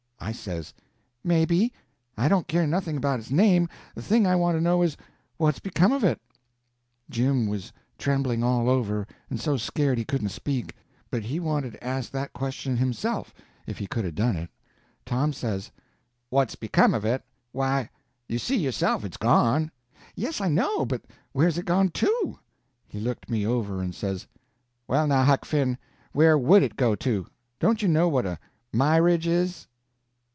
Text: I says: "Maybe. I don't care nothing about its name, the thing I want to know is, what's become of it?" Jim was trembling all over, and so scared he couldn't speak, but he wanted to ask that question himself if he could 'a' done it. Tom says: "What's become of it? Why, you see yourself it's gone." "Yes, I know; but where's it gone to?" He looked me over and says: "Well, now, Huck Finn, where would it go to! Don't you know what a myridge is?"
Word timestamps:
I 0.23 0.33
says: 0.33 0.75
"Maybe. 1.23 1.73
I 2.15 2.27
don't 2.27 2.47
care 2.47 2.67
nothing 2.67 2.95
about 2.95 3.19
its 3.19 3.31
name, 3.31 3.67
the 3.95 4.03
thing 4.03 4.27
I 4.27 4.35
want 4.35 4.55
to 4.55 4.61
know 4.61 4.83
is, 4.83 4.95
what's 5.37 5.57
become 5.59 5.91
of 5.91 6.03
it?" 6.03 6.21
Jim 7.09 7.47
was 7.47 7.73
trembling 7.97 8.43
all 8.43 8.69
over, 8.69 9.07
and 9.31 9.41
so 9.41 9.57
scared 9.57 9.97
he 9.97 10.05
couldn't 10.05 10.29
speak, 10.29 10.75
but 11.09 11.23
he 11.23 11.39
wanted 11.39 11.71
to 11.73 11.83
ask 11.83 12.11
that 12.11 12.33
question 12.33 12.77
himself 12.77 13.33
if 13.65 13.79
he 13.79 13.87
could 13.87 14.05
'a' 14.05 14.11
done 14.11 14.35
it. 14.37 14.51
Tom 15.07 15.33
says: 15.33 15.71
"What's 16.29 16.55
become 16.55 16.93
of 16.93 17.03
it? 17.03 17.23
Why, 17.51 17.89
you 18.29 18.37
see 18.37 18.57
yourself 18.57 19.03
it's 19.03 19.17
gone." 19.17 19.71
"Yes, 20.15 20.39
I 20.39 20.49
know; 20.49 20.85
but 20.85 21.01
where's 21.31 21.57
it 21.57 21.65
gone 21.65 21.89
to?" 21.89 22.37
He 22.87 22.99
looked 22.99 23.27
me 23.27 23.45
over 23.47 23.81
and 23.81 23.93
says: 23.95 24.27
"Well, 24.87 25.07
now, 25.07 25.23
Huck 25.23 25.45
Finn, 25.45 25.79
where 26.11 26.37
would 26.37 26.61
it 26.61 26.75
go 26.75 26.93
to! 26.95 27.25
Don't 27.59 27.81
you 27.81 27.87
know 27.87 28.07
what 28.07 28.27
a 28.27 28.37
myridge 28.71 29.25
is?" 29.25 29.67